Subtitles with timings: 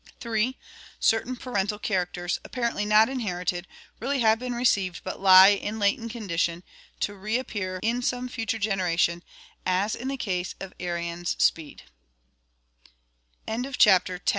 [0.19, 0.57] 3.
[0.99, 3.67] Certain parental characters, apparently not inherited,
[3.99, 6.63] really have been received but lie in latent condition,
[6.99, 9.21] to reappear in some future generation,
[9.63, 11.25] as in the case of Arion'